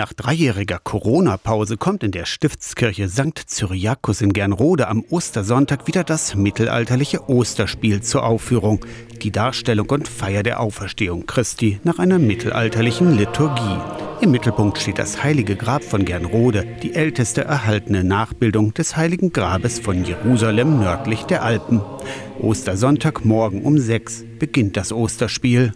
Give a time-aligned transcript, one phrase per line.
[0.00, 3.38] Nach dreijähriger Corona-Pause kommt in der Stiftskirche St.
[3.46, 8.82] Cyriakus in Gernrode am Ostersonntag wieder das mittelalterliche Osterspiel zur Aufführung.
[9.20, 13.76] Die Darstellung und Feier der Auferstehung Christi nach einer mittelalterlichen Liturgie.
[14.22, 19.80] Im Mittelpunkt steht das Heilige Grab von Gernrode, die älteste erhaltene Nachbildung des Heiligen Grabes
[19.80, 21.82] von Jerusalem nördlich der Alpen.
[22.40, 25.74] Ostersonntag morgen um sechs beginnt das Osterspiel.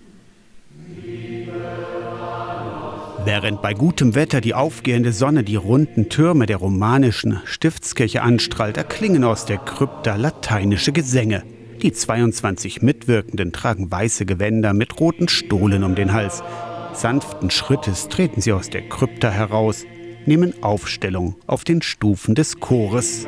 [3.26, 9.24] Während bei gutem Wetter die aufgehende Sonne die runden Türme der romanischen Stiftskirche anstrahlt, erklingen
[9.24, 11.42] aus der Krypta lateinische Gesänge.
[11.80, 16.42] Die 22 Mitwirkenden tragen weiße Gewänder mit roten Stohlen um den Hals.
[16.92, 19.86] Sanften Schrittes treten sie aus der Krypta heraus,
[20.26, 23.26] nehmen Aufstellung auf den Stufen des Chores.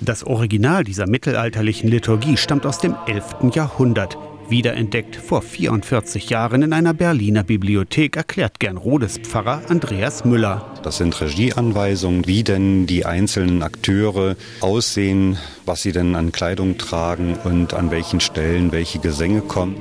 [0.00, 3.54] Das Original dieser mittelalterlichen Liturgie stammt aus dem 11.
[3.54, 4.16] Jahrhundert
[4.50, 10.74] wiederentdeckt vor 44 Jahren in einer Berliner Bibliothek, erklärt gern Rodes Pfarrer Andreas Müller.
[10.82, 17.36] Das sind Regieanweisungen, wie denn die einzelnen Akteure aussehen, was sie denn an Kleidung tragen
[17.44, 19.76] und an welchen Stellen welche Gesänge kommen.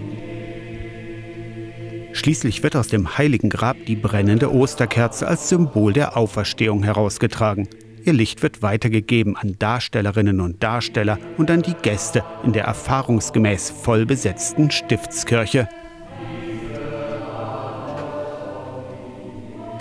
[2.13, 7.67] Schließlich wird aus dem heiligen Grab die brennende Osterkerze als Symbol der Auferstehung herausgetragen.
[8.05, 13.69] Ihr Licht wird weitergegeben an Darstellerinnen und Darsteller und an die Gäste in der erfahrungsgemäß
[13.69, 15.69] voll besetzten Stiftskirche.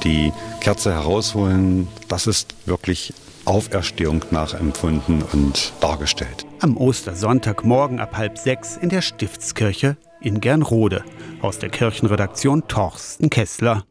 [0.05, 3.13] Die Kerze herausholen, das ist wirklich
[3.45, 6.47] Auferstehung nachempfunden und dargestellt.
[6.61, 11.05] Am Ostersonntagmorgen ab halb sechs in der Stiftskirche in Gernrode.
[11.41, 13.81] Aus der Kirchenredaktion Torsten Kessler.